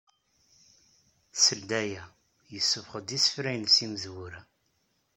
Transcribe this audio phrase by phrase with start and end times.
[1.41, 2.05] Seld aya,
[2.53, 4.41] yessufeɣ-d isefra-ines imezwura.